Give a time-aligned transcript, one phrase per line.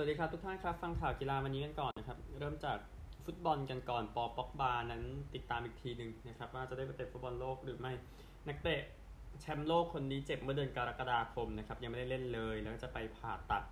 [0.00, 2.78] วัสดีครับทุกท่านครับ ฟังข่าวกีฬาวันนี้กันก่อนนะครับ เริ่มจาก
[3.24, 5.02] ฟุตบอลกันก่อน ปอป็อกบานั้น
[5.34, 7.92] ติดตามอีกทีหนึ่งนะครับ ว่าจะได้ไปเตะฟุตบอลโลกหรือไม่
[8.48, 8.80] นักเตะ
[9.40, 13.62] แชมป์โลกคนนี้เจ็บเมื่อเดือนกรกฎาคมนะครับ ยังไม่ได้เล่นเลย แล้วจะไปผ่าตัด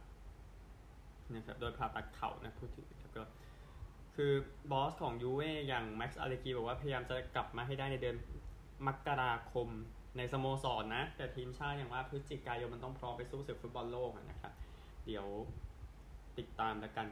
[1.34, 3.24] นะครับโดยผ่าตัดเข่านะพูดถึงนะครับก็
[4.16, 4.32] คือ
[4.70, 8.16] บอสของยูเว่อย่างแม็กซ์อาเลกีบอกว่าพยายามจะกลับมาให้ได้ในเดือน
[8.86, 9.68] มกราคม
[10.16, 14.52] ในสโมสรนนะ แต่ทีมชาติอย่างว่าพฤศจิกายนมันต้องพร้อมไปสู้ศึกฟุตบอลโลกนะครับ
[15.06, 15.26] เดี๋ยว
[16.38, 17.06] ติดตามแล้วกัน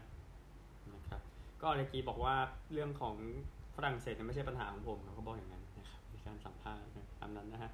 [0.95, 1.21] นะครับ
[1.61, 2.37] ก็อัลเลกรีบอกว่า
[2.73, 3.17] เรื่องของ
[3.77, 6.83] ฝรั่งเศสไม่ใช่ปัญหาของผมเขาบอกอย่างนั้นนะครับในการสัมภาษณ์
[7.21, 7.71] ตามนั้นนะฮะ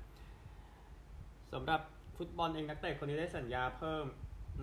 [1.52, 1.80] สำหรับ
[2.16, 4.06] ฟุตบอลเองนักเตะคนนี้ได้สัญญาเพิ่ม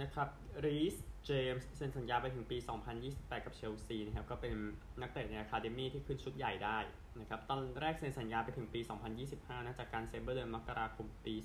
[0.01, 0.29] นะครับ
[0.65, 0.95] รีส
[1.25, 2.57] เจมส์เซ็นสัญญาไปถึงปี
[3.01, 4.53] 2028 กับเชลซีนะครับก็เป็น
[5.01, 6.77] นักเตะใน academy ที่ขึ้นชุดใหญ่ได้
[7.19, 8.79] นะครับตอนแรกเซ็นสัญญาไปถึงปี
[9.23, 11.35] 2025นะจากการเซ็นเมื่อเดือนมกราคมปี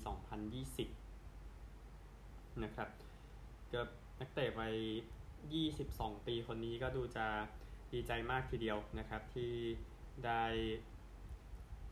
[1.25, 2.89] 2020นะครับ
[3.73, 3.81] ก็
[4.19, 4.75] นักเตะวัย
[5.51, 7.27] 22 ปีคนนี้ก็ดูจะ
[7.93, 9.53] ดีใจมากทีเดียวนะครับ ที่
[10.25, 10.43] ได้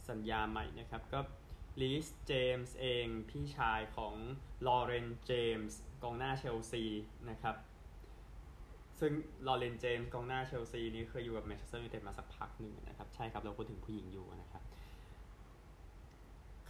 [0.10, 1.20] สัญญาใหม่นะครับก็
[1.82, 4.14] รีสเจมส์เองพี่ชายของ
[4.68, 6.84] ลอเรนเจมส์กองหน้าเชลซี
[7.30, 7.56] นะครับ
[9.00, 9.12] ซึ่ง
[9.48, 14.64] ลอเรนเจมส์กองหน้าเชลซีนี้เคยอยู่กับแมนเชสเตอร์ยูไนเต็ดมาสักพักหนึ่งนะครับ ใช่ครับ เราพูดถึงผู้หญิงอยู่นะครับ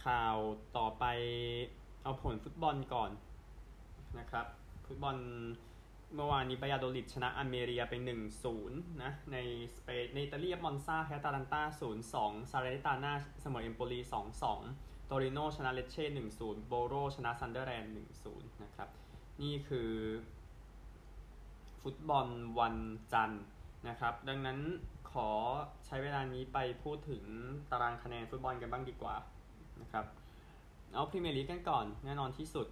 [0.04, 0.36] ข่าว
[0.76, 1.04] ต่อไป
[2.02, 3.10] เอาผลฟุตบอลก่อน
[4.18, 4.46] นะครับ
[4.86, 5.16] ฟุตบอล
[6.16, 7.94] เมื่อวานนี้บายาโดลิดชนะอัลเมเรียไป
[8.48, 9.36] 1-0นะ ใน
[9.76, 11.62] สเปนในอิตาลีมอนซาแพ้อตาลันตา
[12.06, 13.98] 0-2ซาแลร์นิตาน่าเสมอเอมโปลี
[14.54, 16.04] 2-2โตริโนชนะเลเช่
[16.38, 17.92] 1-0โบโรชนะซันเดอร์แลนด์
[18.26, 18.88] 1-0นะครับ
[19.42, 19.90] นี่คือ
[21.82, 22.26] ฟุตบอล
[22.58, 22.76] วัน
[23.12, 23.44] จันทร์
[23.88, 24.58] นะครับ ดังนั้น
[25.12, 25.28] ขอ
[25.86, 27.22] ใช้เวลานี้ไปพูดถึง
[27.70, 29.16] ตารางคะแนนฟุตบอลกันบ้างดีกว่า
[29.80, 30.04] นะครับ
[30.92, 32.66] เอาพรีเมียร์ลีกกันก่อนแน่นอนที่สุด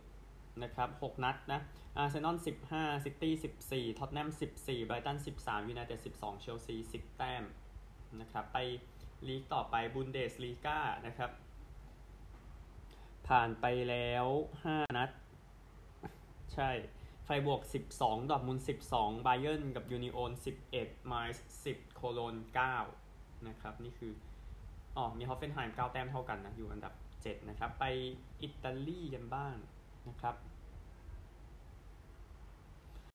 [0.64, 1.60] นะครับ6นัดนะ
[1.96, 2.36] อาร์เซนอล
[2.70, 3.34] 15ซิตี้
[3.66, 7.44] 14ท็อตแนม14ไบรตัน13ยูไนเต็ด12เชลซี10แต้ม
[8.20, 8.58] นะครับไป
[9.26, 11.30] ลีกต่อไปบุนเดสลีกานะครับ
[13.28, 14.26] ผ่านไปแล้ว
[14.62, 15.10] 5 นัด
[16.54, 17.60] ไฟรบวร์ก
[17.96, 18.58] 12 ดอร์ทมุนด์
[18.90, 20.30] 12ไบเอิร์นกับยูนิโอน
[20.70, 22.34] 11ไมส์10 โคโลน
[22.90, 24.12] 9นะครับ นี่คือ
[24.96, 27.84] อ๋อ มีฮอฟเฟนไฮม์9แต้มเท่ากันนะ อยู่อันดับ 7 นะครับ ไป
[28.42, 29.56] อิตาลีกันบ้าง
[30.08, 30.34] นะครับ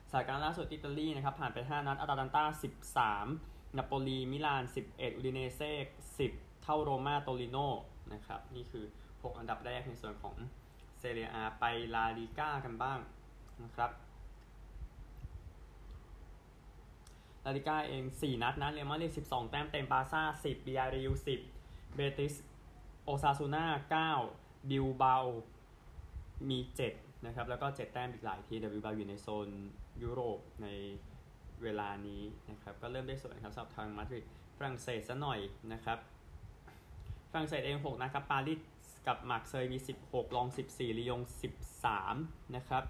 [0.09, 2.43] สถานการณ์ล่าสุดอิตาลีนะครับ ผ่านไป 5 นัดอาตาลันตา
[3.11, 5.71] 13 นาโปลี มิลาน 11 อุดิเนเซ่
[6.17, 7.57] 10 เท่าโรมาโตริโน
[8.13, 10.35] นะครับ นี่คือ 6 อันดับแรกในส่วนของ
[10.99, 11.63] เซเรียอาไป
[11.95, 12.99] ลาลิก้ากันบ้าง
[13.63, 13.91] นะครับ
[17.45, 21.11] ลาลิก้าเอง 4 นัดนะเรอัลมาดริด12 แต้มเต็มบาซ่า 10บีอาริว
[21.53, 22.33] 10 เบติส
[23.03, 25.15] โอซาซูน่า9บิลเบา
[26.49, 26.59] มี
[26.91, 29.49] 7 นะครับ แล้วก็ 7 แต้มอีกหลายทีเดวิบาอยู่ในโซน
[30.03, 30.67] ยุโรปใน
[31.63, 34.25] เวลานี้นะครับ ก็เริ่มได้ส่วนครับสำหรับทางมาดริด
[34.57, 35.39] ฝรั่งเศสซะหน่อย
[35.73, 35.97] นะครับ
[37.31, 38.59] ฝรั่งเศสเอง 6 นะครับปารีส
[39.07, 41.21] กับมาร์กเซยมี 16 ล็องส์ 14ลียง
[41.87, 42.83] 13 นะครับ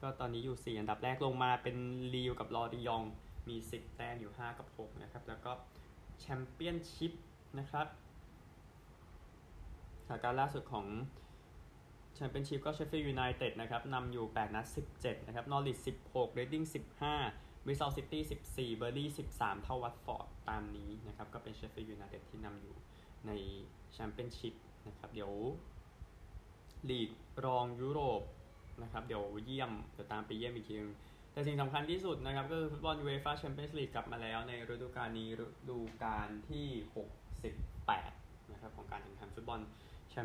[0.00, 1.76] ก็ตอนนี้อยู่ 4 อันดับแรกลงมาเป็น
[2.14, 3.02] ลีลล์กับลอริยองต์
[3.48, 5.52] มี 10 แต้มอยู่ 5 กับ 6 นะครับ แล้วก็
[6.20, 7.12] แชมเปี้ยนชิพ
[7.58, 7.86] นะครับ
[10.06, 10.86] สถานการณ์ล่าสุดของ
[12.18, 16.64] แชมเปี้ยนชิพก็เชฟฟี่ยูไนเต็ดนะครับนำอยู่ 8 นัด 17 นะครับ นอริช16เรดดิ้ง
[17.16, 22.74] 15บริสตอลซิตี้ 14 เบิร์นลี่ย์ 13 เท่าวัตฟอร์ดตามนี้นะครับ ก็เป็นเชฟฟี่ยูไนเต็ดที่นำอยู่
[23.26, 23.30] ใน
[23.92, 24.54] แชมเปี้ยนชิพ
[24.86, 25.32] นะครับ เดี๋ยว
[26.90, 27.10] ลีก
[27.44, 28.22] รองยุโรป
[28.82, 30.92] นะครับ เดี๋ยวเยี่ยม เดี๋ยวตามไปเยี่ยมอีกทีนึง
[31.32, 36.66] แต่สิ่งสำคัญที่สุดนะครับ ก็คือฟุตบอลยูเอฟ่าแชมเปี้ยนส์ลีกกลับมาแล้วในฤดูกาลนี้ฤดูกาลที่
[37.34, 39.60] 68 นะครับ ของการแข่งขันฟุตบอล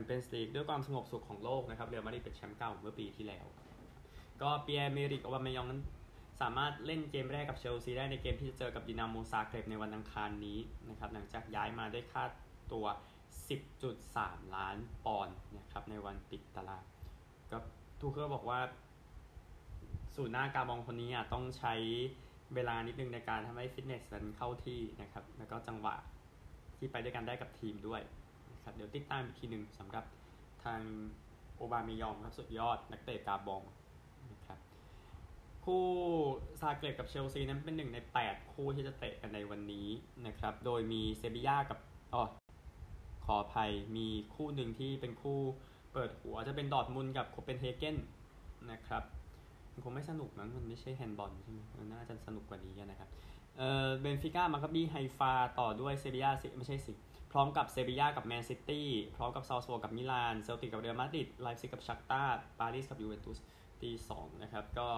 [0.01, 3.45] แชมเปี้ยนส์ลีกด้วยความสงบสุขของโลกนะครับเรอัลมาดริดเป็นแชมป์เก่าเมื่อปีที่แล้ว
[4.41, 5.81] ก็เปียร์เมริกอวามยองนั้น
[6.41, 10.59] สามารถเล่นเกมแรกกับเชลซีได้ในเกมที่จะเจอกับดินาโมซาเกรบในวันอังคารนี้
[10.89, 12.23] นะครับหลังจากย้ายมาได้ค่า
[12.71, 12.85] ตัว
[13.69, 16.83] 10.3 ล้านปอนด์นะครับในวันปิดตลาด
[17.51, 17.57] ก็
[17.99, 18.59] ทูเคิลบอกว่า
[20.15, 21.73] สูนหน้ากาบองคนนี้อะต้องใช้
[22.55, 25.95] เวลานิดนึงในการทำให้ฟิตเนสนั้นเข้าที่นะครับ แล้วก็จังหวะ
[26.77, 28.01] ที่ไปด้วยกันได้กับทีมด้วย
[28.63, 30.05] ครับเดี๋ยวติดตามอีกทีหนึ่งสำหรับ
[30.63, 30.81] ทาง
[31.55, 33.63] โอบาเมยองครับสุดยอดนักเตะกาบอง
[34.31, 34.59] นะครับ
[35.65, 35.85] คู่
[36.61, 39.87] ซาเกรบกับเชลซีนั้นเป็นหนึ่งใน 8 คู่ที่จะเตะกันในวันนี้
[40.27, 41.79] นะครับ โดยมีเซบีย่ากับ
[42.13, 42.23] อ๋อ
[43.25, 45.39] ขออภัยมีคู่หนึ่งที่เป็นคู่
[45.93, 47.97] เปิดหัวจะเป็นดอร์ทมุนกับโคเปนเฮเกน
[48.71, 49.03] นะครับ
[49.73, 53.09] มันคงไม่สนุกมั้งมันไม่ใช่แฮนด์บอลใช่ไหมมันน่าจะสนุกกว่านี้นะครับ
[53.57, 56.93] เอ่อเบนฟิก้ามาคาบีไฮฟาต่อด้วยเซบียาไม่ใช่สิ
[57.31, 62.23] พร้อมกับเซบียากับแมนซิตี้พร้อมกับซัลซ์บวร์กกับมิลานเซลติกกับเรอัลมาดริดไลป์ซิกกับชัคตาร์
[62.59, 63.39] ปารีสกับยูเวนตุส
[63.81, 64.89] ตีสองนะครับก็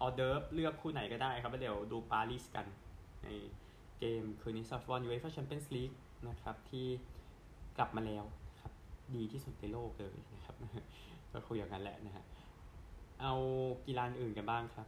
[0.00, 2.66] ออเดิร์ฟเลือกคู่ไหนก็ได้ครับแล้วเดี๋ยวดูปารีสกัน
[3.24, 3.28] ใน
[3.98, 5.90] เกมคืนนี้ซัฟฟอนยูเอฟ่าแชมเปี้ยนส์ลีก
[6.28, 6.86] นะครับที่
[7.78, 8.24] กลับมาแล้ว
[8.60, 8.72] ครับ
[9.16, 10.54] ดีที่สุดในโลกเลยนะครับ
[11.32, 12.24] ก็คุยอย่างนั้นแหละนะฮะ
[13.20, 13.32] เอา
[13.86, 14.86] กีฬาอื่นกันบ้างครับ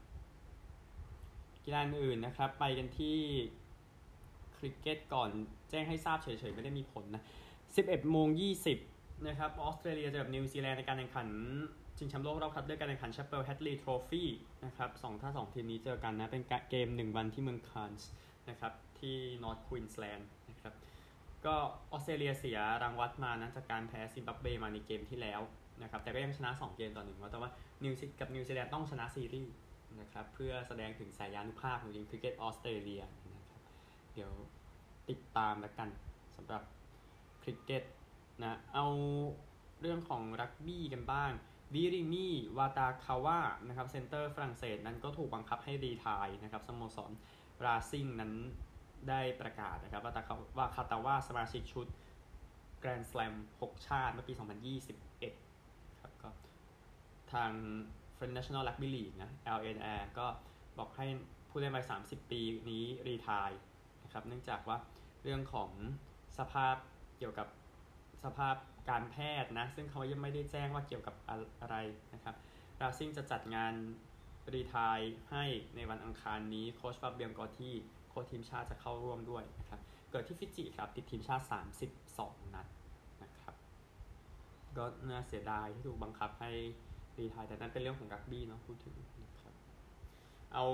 [1.64, 3.16] กีฬาอื่นนะครับ ไปกันที่
[4.56, 5.30] คริกเก็ตก่อน
[5.70, 7.22] แจ้งให้ทราบเฉยๆ ไม่ได้มีผลนะ
[7.66, 8.28] 11โมง
[8.76, 11.28] 20นะครับออสเตรเลียเจอกับนิวซีแลนด์ในการแข่งขัน
[11.98, 14.28] ชิงแชมป์โลกรอบคัดเลือกการแข่งขันแชปเปิลแฮตลีย์ทรอฟี่
[14.64, 18.10] นะครับสองถ้าสองทีมนี้เจอกันนะ เป็นเกมหนึ่งวันที่เมืองคานส์
[18.50, 20.74] นะครับ ที่นอร์ทควีนส์แลนด์นะครับ
[21.46, 21.54] ก็
[21.92, 25.40] ออสเตรเลียเสียรางวัลมานะจากการแพ้ซิมบับเวมาในเกมที่แล้ว
[25.82, 27.50] นะครับ แต่ก็ยังชนะ 2 เกมต่อหนึ่งแต่ว่า
[27.84, 29.52] นิวซีกับนิวซีแลนด์ต้องชนะซีรีส์
[30.00, 33.02] นะครับเพื่อแสดงถึงแสนยานุภาพของทีมคริกเก็ตออสเตรเลีย
[33.34, 33.62] นะครับ
[34.14, 34.32] เดี๋ยว
[35.08, 35.88] ติดตามแล้วกัน
[36.36, 36.62] สำหรับ
[37.42, 37.82] คริกเก็ต
[38.42, 38.86] นะเอา
[39.80, 41.32] เรื่องของรักบี้กันบ้าง
[41.74, 47.10] วิริมีวาคาตาวานะครับเซนเตอร์ฝรั่งเศสนั้นก็ถูกบังคับให้ retire นะครับสโมสร
[47.64, 48.32] ราซิงนั้น
[49.08, 50.22] ได้ประกาศนะครับว่าตา
[50.58, 51.86] ว่าคาตาว่าสมาชิกชุด
[52.80, 54.32] แกรนด์ส l ลม6ชาติเมื่อปี
[55.16, 56.30] 2021ครับก็
[57.32, 57.50] ทาง
[58.36, 60.26] National Rugby League นะ LNR ก็
[60.78, 61.06] บอกให้
[61.48, 62.40] ผู้เล่นวัย30 ปี
[62.70, 63.50] นี้รีทาย
[64.04, 64.78] นะครับเนื่องจากว่า
[65.22, 65.70] เรื่องของ
[66.38, 66.76] สภาพ
[67.18, 67.48] เกี่ยวกับ
[68.24, 68.54] สภาพ
[68.90, 71.14] การแพทย์นะ ซึ่งเขายังไม่ได้แจ้งว่าเกี่ยวกับ
[71.60, 71.76] อะไร
[72.14, 72.34] นะครับ
[72.80, 73.74] ราซิงจะจัดงาน
[74.54, 74.98] รีทาย
[75.30, 75.44] ให้
[75.76, 77.74] ในวันอังคารนี้โค้ชฟาเบียมกอที่
[78.08, 79.80] โค้ชทีมชาติจะเข้าร่วมด้วยนะครับ
[80.10, 81.44] เกิดที่ฟิจิครับติดทีมชาติ
[82.00, 82.66] 32 นัด
[83.22, 83.54] นะครับ
[84.76, 86.50] ก็น่าเสียดายที่ถูกบังคับให้
[87.18, 88.94] retire แต่นั้นเป็นเรื่องของรักบี้เนาะพูดถึง
[89.24, 89.54] นะครับ
[90.54, 90.64] เอา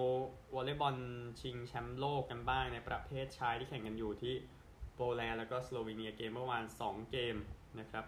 [0.55, 0.97] วอลเลย์บอล
[1.41, 4.35] ชิงแชมป์โลกกันบ้างในประเภทชายที่แข่งกันอยู่ที่
[4.95, 7.37] โปแลนด์แล้วก็สโลวีเนียเกมเมื่อวาน 2 เกม
[7.81, 8.05] นะครับ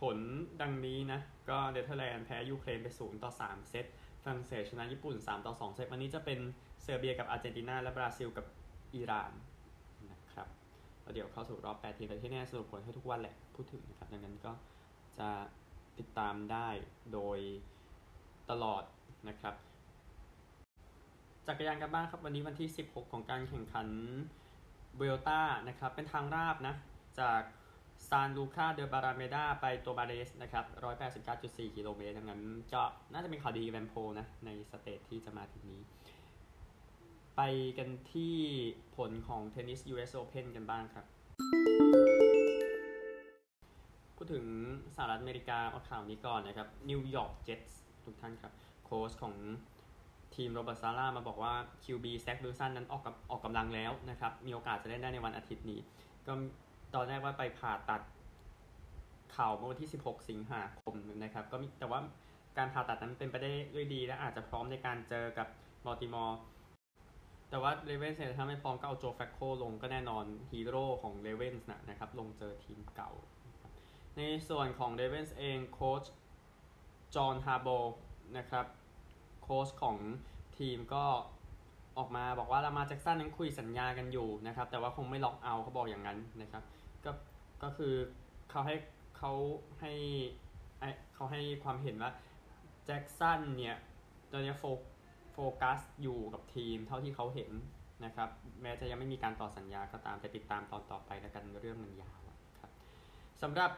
[0.00, 0.18] ผล
[0.60, 1.20] ดังนี้นะ
[1.50, 3.84] ก็เนเธอร์แลนด์แพ้ยูเครนไป 0 ต่อ 3 เซต
[4.22, 6.38] ฝรั่งเศสชนะญี่ปุ่น 3 ต่อ 2 เซตวันนี้จะเป็น
[6.82, 8.46] เซอร์เบียกับอาร์เจนตินา และบราซิลกับ
[8.94, 9.32] อิหร่าน
[10.10, 10.48] นะครับ
[11.02, 14.52] แล้วเดี๋ยวเข้าสู่รอบ 8 ทีมแต่ที่แน่สรุปผลให้ทุกวันแหละพูดถึงนะครับ ดังนั้นก็
[15.18, 15.28] จะ
[15.98, 16.68] ติดตามได้
[17.12, 17.38] โดย
[18.50, 18.82] ตลอด
[19.28, 19.54] นะครับ
[21.46, 23.88] จักรยานกันบ้างครับวันนี้วันที่ 16 ของการแข่งขัน
[24.98, 26.74] เวลต้านะครับ เป็นทางราบนะ
[27.20, 27.40] จาก
[28.08, 30.64] ซานลูคาเดบาราเมดาไปโตมาเรสนะครับ
[31.20, 32.82] 189.4 กิโลเมตรดังนั้นก็
[33.12, 35.80] น่าจะเป็นข่าวดีแวนโพนะ ใน stage ที่จะมาถึงนี้
[37.36, 37.40] ไป
[37.78, 38.34] กันที่
[38.96, 41.04] ผลของเทนนิส US Open กันบ้างครับ
[44.26, 44.46] พูดถึง
[44.94, 48.52] สหรัฐอเมริกาเอาข่าวนี้ก่อนนะครับนิวยอร์กเจ็ตส์ทุกท่านครับ
[48.84, 49.34] โค้ชของ
[50.34, 51.52] ทีมโรเบิร์ตซาร่ามาบอกว่า
[51.84, 55.80] QB แซควิลสันนั้นออกกับออกกำลังแล้วนะครับ มีโอกาสจะเล่นได้ในวันอาทิตย์นี้
[56.26, 56.32] ก็
[56.94, 58.02] ตอนแรกว่าไปผ่าตัด
[59.32, 60.94] เข่าเมื่อวันที่ 16 สิงหาคม
[61.24, 62.00] นะครับ ก็มีแต่ว่า
[62.58, 65.48] การผ่าตัดนั้นเป็นไปได้ด้วยดี และอาจจะพร้อมในการเจอกับ
[65.86, 66.38] บัลติมอร์
[67.50, 73.10] แต่ว่าเรเวนส์ถ้าไม่พร้อมก็เอาโจแฟลคโคลงก็แน่นอนฮีโร่ของเรเวนส์นะครับ ลงเจอทีมเก่า
[74.16, 76.04] ในส่วนของเรเวนส์เองโค้ช
[77.14, 77.68] จอห์นฮาร์โบ
[78.38, 78.66] นะครับ
[79.42, 79.96] โค้ชของ
[80.58, 81.04] ทีมก็
[81.98, 86.62] ออกมาบอกว่าลามาแจ็กสันนั้นคุยสัญญากันอยู่นะครับ แต่ว่าคงไม่ lock out เขาบอกอย่างนั้นนะครับ
[87.04, 87.10] ก็
[87.62, 87.94] ก็คือ
[88.50, 88.76] เขาให้
[89.16, 89.32] เขา
[89.80, 89.92] ให้
[91.14, 92.10] เขาให้ความเห็นว่า
[92.84, 93.76] แจ็กสันเนี่ย
[94.30, 94.64] ตอนนี้โฟ
[95.32, 97.50] โฟกัสอยู่กับทีมเท่าที่เขาเห็น
[98.04, 98.28] นะครับ
[98.62, 102.20] แม้จะยังไม่มีการต่อสัญญาก็ตามแต่ติดตามตอนต่อไปแล้วกันเรื่องมันยาว
[102.60, 102.70] ครับ
[103.42, 103.70] สำหรับ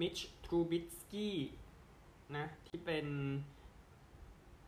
[0.00, 1.36] มิชทรูบิสกี้
[2.36, 3.06] นะ ที่เป็น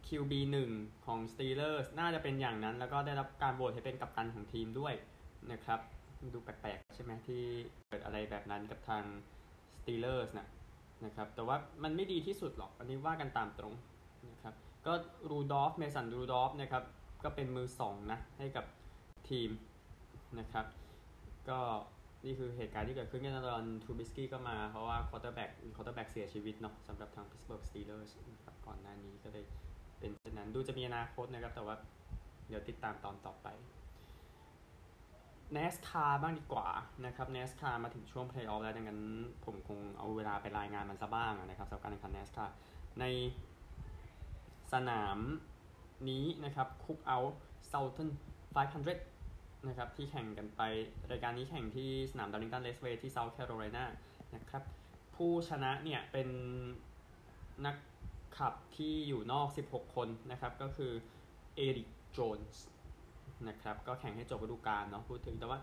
[0.09, 0.33] QB
[0.71, 4.95] 1 ของ Steelers น่าจะเป็นอย่างนั้น แล้วก็ได้รับการโหวตให้เป็นกัปตันของทีมด้วย
[5.53, 5.81] นะครับ
[6.35, 7.43] ดูแปลกๆ ใช่ไหมที่
[7.89, 9.05] เกิดอะไรแบบนั้นกับทาง
[9.79, 10.49] Steelers นะ
[11.05, 13.75] นะครับ แต่ว่ามันไม่ดีที่สุดหรอก อันนี้ว่ากันตามตรง
[14.31, 14.55] นะครับ
[14.87, 14.93] ก็
[15.31, 16.85] รูดอฟเมสันรูดอฟนะครับ
[17.25, 18.65] ก็เป็นมือสองนะ ให้กับ
[19.29, 19.51] ทีม
[20.39, 20.67] นะครับ
[21.49, 21.61] ก็
[22.25, 29.45] นี่คือเหตุการณ์ที่เกิดขึ้นกันตอนทูบิสกี้ก็มา เพราะว่า quarterback quarterback เสียชีวิตเนาะสำหรับทาง Pittsburgh Steelers นะครับก่อนหน้านี้ก็เลย
[29.99, 31.77] เป็นเช่นนั้นดูจะมีอนาคตนะครับ แต่ว่า
[32.49, 33.49] เดี๋ยวติดตามตอนต่อไป
[35.57, 36.69] NASCAR บ้างดีกว่า
[37.07, 39.01] นะครับ NASCAR มาถึงช่วง Playoff แล้วดังนั้น
[39.45, 42.49] ผมคงเอาเวลาไปรายงานมันซะบ้างนะครับสำหรับการแข่งขัน NASCAR
[43.01, 43.05] ใน
[44.73, 45.19] สนาม
[46.09, 47.35] นี้นะครับ Cook Out
[47.71, 48.11] Southern
[48.55, 49.18] 500
[49.67, 50.63] นะครับที่แข่งกันไป
[51.11, 53.85] รายการนี้แข่งที่สนาม Darlington Raceway ที่ South Carolina
[54.35, 54.63] นะครับ
[55.17, 56.29] ผู้ชนะเนี่ยเป็น
[57.67, 57.77] นัก
[58.39, 60.93] ขับที่อยู่นอก 16 คนนะครับก็คือ
[61.57, 62.65] เอริกโจนส์
[63.49, 65.59] นะครับก็แข่งให้จบฤดูกาลเนาะพูดถึงแต่ว่า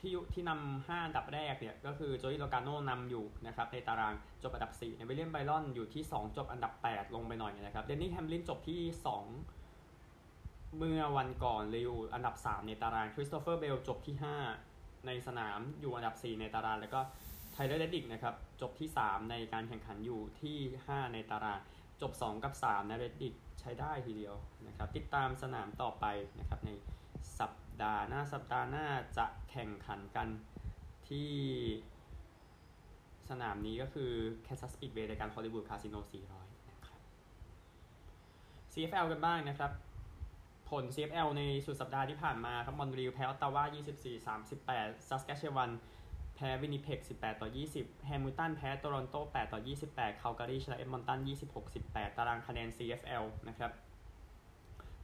[0.06, 8.80] ี่ที่นำ5อันดับแรกเนี่ยก็คือโจอี้โลกาโนนำอยู่นะครับในตารางจบอันดับ4ในวิลเลียมไบรอนอยู่ที่ 2 จบอันดับ 8 ลงไปหน่อยนะครับเดนนี่แฮมลินจบที่
[9.24, 9.63] 2
[10.78, 14.16] เมื่อวันก่อนเลยอยู่อันดับ 3 ในตารางคริสโตเฟอร์เบลจบที่
[14.60, 17.00] 5 ในสนามอยู่อันดับ 4 ในตาราง แล้วก็
[17.52, 21.58] ไทเลอร์เรดดิกนะครับจบที่ 3 ในการแข่งขันอยู่ที่ 5 ในตาราง
[22.02, 24.34] จบ 2 กับ 3 นะเรดดิกใช้ได้ทีเดียว
[24.66, 26.04] นะครับติดตามสนามต่อไป
[26.38, 26.70] นะครับใน
[27.40, 27.52] สัป
[27.82, 28.86] ดาห์หน้าสัปดาห์หน้า
[29.18, 30.28] จะแข่งขันกัน
[31.08, 31.30] ที่
[33.30, 34.12] สนามนี้ก็คือ
[34.46, 36.00] Kansas Speedway ในการ Hollywood Casino
[36.34, 37.00] 400 นะครับ
[38.72, 39.70] CFL กันบ้างนะครับ
[40.82, 43.64] CFL ในสุดสัปดาห์ที่ผ่านมาครับมอนทรีลแพ้ออตตาวา
[44.36, 45.70] 24-38ซัสแคตเชวัน
[46.34, 51.18] แพ้วินิเพก18 ต่อ 20 แฮมิลตันแพ้โตรอนโต 8 ต่อ 28 คาลการีชนะเอ็ดมอนตัน
[51.68, 53.70] 26-18 ตารางคะแนน CFL นะครับ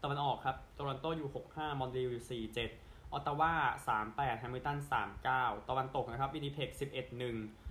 [0.02, 2.42] ตะวันออกครับ โตรอนโตอยู่ 6-5 มอนรีลอยู่
[2.82, 3.52] 4-7 ออตตาวา
[3.96, 4.78] 3-8 แฮมิลตัน
[5.22, 6.70] 3-9 ตะวันตกนะครับวินิเพก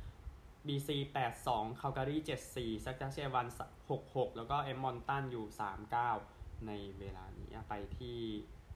[0.04, 0.90] 11-1 BC
[1.36, 2.18] 8-2 คาลการี
[2.52, 3.48] 7-4ซัสแคตเชวัน
[3.92, 8.18] 6-6 แล้วก็เอ็ดมอนตันอยู่ 3-9 ในเวลานี้ไปที่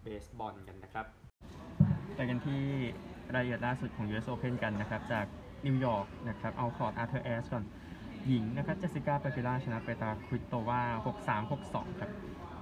[0.04, 1.06] เบสบอลกันนะครับ
[2.16, 2.62] ไปกันที่
[3.34, 5.26] รายละเอียดล่าสุดของ US Open กันนะครับ จาก
[5.66, 7.64] นิวยอร์กนะครับเอาคอร์ตอาร์เธอร์แอชก่อน
[8.28, 10.82] หญิงนะครับเจสสิก้าเปกูล่าชนะเปตราควิตโตวา
[11.18, 12.12] 6-3 6-2 ครับ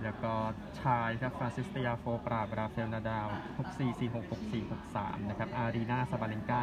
[0.03, 0.33] แล้วก็
[0.81, 6.61] ชายครับฟรานซิสเตียโฟปราบราฟาเอลนาดาล6-4 4-6 6-4 6-3 นะครับ อารีนาซาบาเลนกา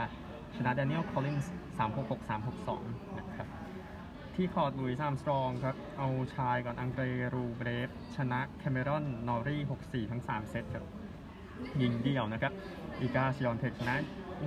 [0.56, 2.40] ชนะแดเนียลคอลลินส์3-6 6-3
[2.78, 3.48] 6-2 นะครับ
[4.40, 7.04] ที่คอร์ตหลุยส์อาร์มสตรองครับ เอาชายก่อนอังเดร
[7.34, 9.62] รูเบรฟ ชนะแคเมรอน นอรี่
[10.06, 10.84] 6-4 ทั้ง 3 เซตครับ
[11.82, 12.52] ยิงเดี่ยวนะครับ
[13.00, 13.96] อีกาชวิออนเทคชนะ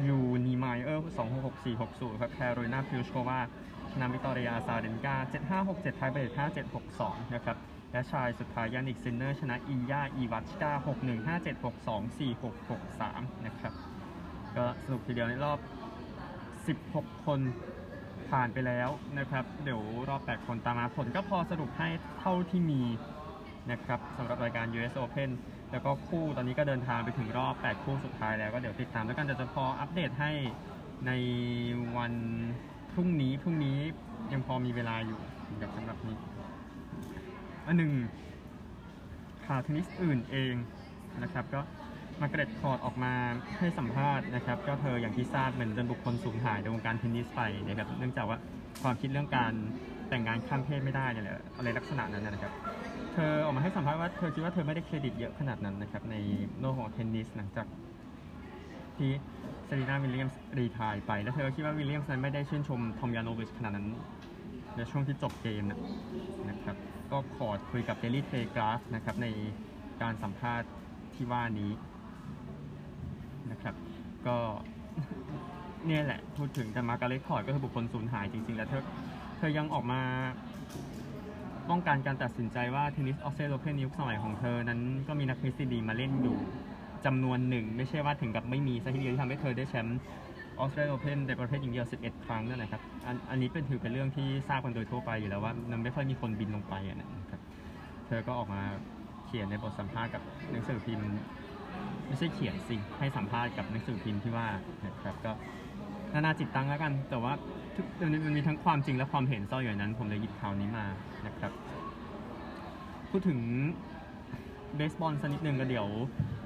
[0.08, 3.40] ยูเลนีเมเยอร์2 6 6 4 6 0 ครับแคโรไลนาพลิสโควา
[3.92, 7.58] ชนะวิกตอเรียอาซาเรนกา 7 5 6 7ไทเบรด5 7 6 2 นะครับ
[7.92, 13.74] และชายสุดท้ายยานิกซินเนอร์ ชนะอิลยาอิวาชกา6 1 5 7 6 2 4 6 6 3 นะครับ
[14.58, 15.60] ก็สนุกทีเดียวในรอบ
[17.04, 17.40] 16 คน
[18.32, 21.88] ผ่านไปแล้วนะครับ เดี๋ยวรอบ8คนตามมาผลก็พอสรุปให้
[22.20, 22.82] เท่าที่มี
[23.72, 25.30] นะครับสำหรับรายการ US Open
[25.72, 30.32] แล้วก็คู่ตอนนี้ก็เดินทางไปถึงรอบ 8 คู่สุดท้ายแล้วก็เดี๋ยวติดตามแล้วกันจะจะพออัปเดตให้
[31.08, 31.12] ใน
[31.98, 32.14] วัน
[32.92, 33.78] พรุ่งนี้พรุ่งนี้
[34.34, 35.20] ยังพอมีเวลาอยู่
[35.62, 36.18] กับสำหรับนี้
[37.68, 37.92] อันหนึ่ง
[39.46, 40.54] ข่าวเทนนิสอื่นเอง
[41.24, 41.62] นะครับก็
[42.22, 43.14] มาร์กาเร็ตคอร์ตออกมา
[43.58, 48.38] ให้สัมภาษณ์นะครับ ก็เธออย่างที่ทราบเหมือนเป็นบุคคลสูญหายในวงการเทนนิสไปนะครับเนื่องจากว่า
[48.84, 49.54] ความคิดเรื่องการ
[50.10, 52.54] แต่งงานข้ามเพศไม่ได้เนี่ยแหละอะไรลักษณะนั้นนะครับ
[53.14, 56.16] เธอออกมาให้สัมภาษณ์ว่าเธอคิดว่าเธอไม่ได้เครดิตเยอะขนาดนั้นนะครับใน
[56.60, 57.68] โลกของเทนนิสหลังจาก
[58.98, 59.12] ที่
[59.66, 63.88] เซรีนาวิลเลียมส์ retire ไปแล้วเธอคิดว่าวิลเลียมส์นั้นไม่ได้ชื่นชมทอมลยาโนวิชขนาดนั้น
[64.78, 65.64] ในช่วงที่จบเกม
[66.50, 66.76] นะครับ
[67.12, 69.28] ก็ขอคุยกับเดลี่เทกราฟนะครับใน
[70.02, 70.68] การสัมภาษณ์
[71.16, 71.72] ที่ว่านี้
[73.64, 73.76] ครับ
[74.28, 74.38] ก็
[75.88, 78.84] เนี่ยแหละ พูดถึงแต่มาการเล็กคอร์ดก็คือบุคคลสูญหายจริงๆ แล้วเธอ
[79.38, 80.02] เธอยังออกมา
[81.70, 86.38] ป้องกันการตัดสินใจว่าเทนนิสออสเตรเลียนยุคสมัยของเธอนั้นก็มีนักเทนนิสดีมาเล่นอยู่
[87.06, 90.00] จำนวนหนึ่ง ไม่ใช่ว่าถึงกับไม่มีซะทีเดียวที่ทำให้เธอได้แชมป์
[90.60, 97.42] ออสเตรเลียเพนในประเภทหญิงเดียว 11 ครั้งนั่นแหละครับ อันอันนี้เป็นถือเป็นเรื่องที่ทราบกันโดยทั่วไปอยู่แล้วว่ามันไม่ค่อยมีคนบินลงไปอะนะครับ
[98.08, 98.62] เธอก็ออกมา
[99.26, 101.10] เขียนในบทสัมภาษณ์กับหนังสือพิมพ์
[102.08, 104.48] ไม่ใช่เขียนสิให้สัมภาษณ์กับหนังสือพิมพ์ที่ว่า
[104.86, 105.32] นะครับก็
[106.14, 107.34] นานาจิตตังแล้วกัน แต่ว่า
[107.76, 107.86] ทุก
[108.26, 110.86] มันมีทั้งความจริงและความเห็นซ่อนอยู่ในนั้น ผมเลยหยิบข่าวนี้มา
[111.26, 111.52] นะครับ
[113.10, 113.40] พูดถึง
[114.76, 115.88] เบสบอลสักนิดนึงก็เดี๋ยว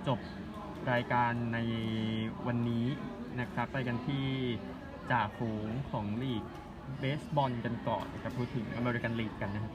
[0.08, 0.20] จบ
[0.92, 1.58] รายการใน
[2.48, 2.86] วันนี้
[3.40, 4.26] นะครับ ไปกันที่
[5.12, 6.44] จ่าฝูงของลีก
[7.00, 9.74] เบสบอลกันก่อนนะครับพูดถึงอเมริกันลีกกันนะครับ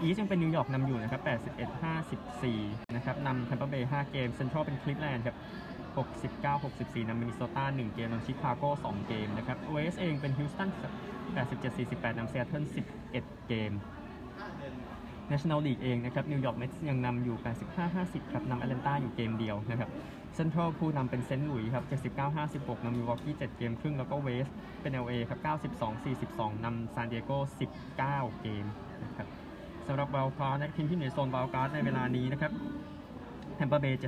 [0.00, 1.22] East ยังเป็นนิวยอร์กนำอยู่นะครับ
[1.56, 1.82] 81
[2.30, 5.36] 54 นะครับนำแทมเปอร์เบย์5เกมเซ็นทรัลเป็นคลิฟแลนด์ครับ
[6.42, 10.70] 69 64นำมินนิโซตา1เกมนำชิคาโก้2เกมนะครับ West เองเป็นฮิวสตัน
[11.28, 12.64] 87 48นำเซียเทิล
[13.06, 13.72] 11 เกม
[15.30, 17.36] National League เองนะครับนิวยอร์กเมทส์ยังนำอยู่
[17.84, 19.90] 85-50 ครับนำแอตแลนตาอยู่เกมเดียวนะครับ
[20.34, 21.84] เซ็นทรัลผู้นำเป็นเซนต์หลุยส์ครับ
[22.34, 24.48] 79-56นำมิลวอกกี้7เกมครึ่งแล้วก็ West
[24.82, 25.40] เป็น LA ครับ
[26.02, 27.30] 92-42นำซานดิเอโก
[27.70, 28.64] 19 เกม
[29.04, 29.28] นะครับ
[29.86, 32.52] สำหรับ wild card ทีมที่อยู่ในโซน wild card ในเวลานี้นะครับ
[33.56, 34.00] แฮมเปอร์เบย์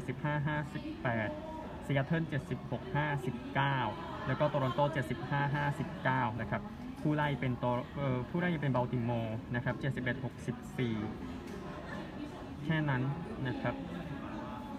[0.93, 2.23] 75-58ซีแอตเทิล
[3.45, 4.81] 76-59แล้วก็โตรอนโต
[5.61, 6.63] 75-59นะครับ
[7.01, 7.75] ผู้ไล่เป็นตัว
[8.29, 9.75] ผู้ไล่ยังเป็นบัลติมอร์นะครับ
[10.81, 13.03] 71-64แค่นั้น
[13.47, 13.75] นะครับ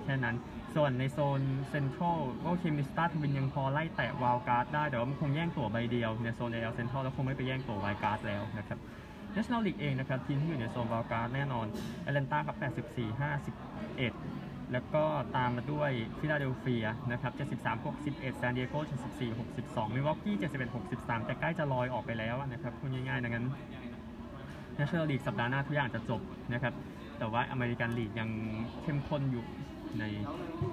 [0.03, 0.35] แค่นั้น
[0.75, 8.79] ส่วนในโซนเซ็นทรัลก็มินนิโซตาทวินส์ยังพอไล่แตะ wild card ได้ แต่ว่ามันคงแย่งตั๋วใบเดียวในโซน AL Central แล้วคงไม่ไปแย่งตั๋ว wild card แล้วนะครับ
[9.35, 11.65] National League เองนะครับทีมที่อยู่ในโซน wild card แน่นอน
[12.01, 12.57] แอตแลนตาครับ
[13.43, 15.03] 84-51 แล้วก็
[15.35, 17.33] ตามมาด้วยฟิลาเดลเฟียนะครับ
[17.87, 18.75] 73-61ซานดิเอโก
[19.35, 20.35] 74-62มิลวอกกี้
[20.81, 23.47] 71-63 แต่ใกล้จะลอยออกไปแล้วนะครับพูดง่ายๆดังนั้น
[24.77, 26.21] National League สัปดาห์หน้าทุกอย่างจะจบ
[26.53, 26.73] นะครับ
[27.19, 28.29] แต่ว่าอเมริกันลีกยัง
[28.83, 29.43] เข้มข้นอยู่
[29.99, 30.03] ใน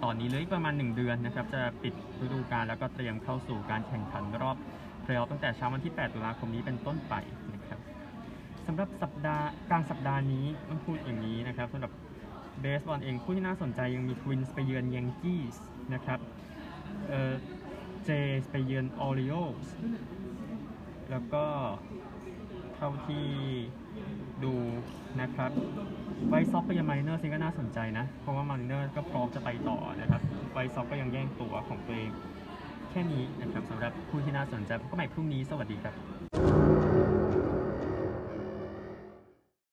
[0.04, 4.56] ตอนนี้เลยประมาณ 1 เดือนนะครับ จะปิดฤดูกาลแล้วก็เตรียมเข้าสู่การแข่งขันรอบ
[5.02, 7.14] เพลย์ออฟตั้งแต่เช้าวันที่ 8 ตุลาคมนี้เป็นต้นไป
[8.66, 11.92] สำหรับสัปดาห์กลางสัปดาห์นี้ต้องพูดอย่างนี้นะครับสำหรับ
[12.60, 15.56] เบสบอลเองคู่ที่น่าสนใจยังมีทวินส์ไปเยือนแยงกี้ส์
[15.94, 16.18] นะครับ
[17.08, 17.32] บลู
[18.04, 18.10] เจ
[18.40, 19.68] ส์ไปเยือนออริโอส
[21.10, 21.44] แล้วก็
[22.76, 23.26] เท่าที่
[24.44, 24.54] ดู
[25.20, 25.50] นะครับ
[26.28, 30.20] ไวซ็อกไปยังมาริเนอร์ซิงก็น่าสนใจนะ เพราะว่ามาริเนอร์ก็พร้อมจะไปต่อนะครับ
[30.52, 32.10] ไวซ็อกก็ยังแย่งตัวของตัวเอง
[32.90, 36.21] แค่นี้นะครับสำหรับคู่ที่น่าสนใจพบกันใหม่พรุ่งนี้สวัสดีครับ